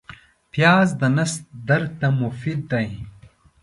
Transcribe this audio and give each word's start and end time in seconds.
پیاز 0.51 0.89
د 0.99 1.01
نس 1.15 1.33
درد 1.67 1.89
ته 1.99 2.07
مفید 2.21 2.59
دی 2.71 2.89